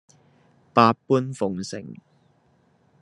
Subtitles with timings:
[0.73, 1.79] 百般奉承